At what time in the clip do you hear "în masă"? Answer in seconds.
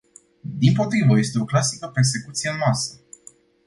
2.49-2.99